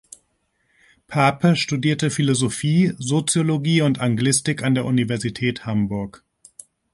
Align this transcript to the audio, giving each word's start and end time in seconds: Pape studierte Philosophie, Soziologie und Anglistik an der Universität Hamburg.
Pape 1.05 1.55
studierte 1.55 2.09
Philosophie, 2.09 2.93
Soziologie 2.97 3.83
und 3.83 3.99
Anglistik 3.99 4.63
an 4.63 4.73
der 4.73 4.85
Universität 4.85 5.67
Hamburg. 5.67 6.23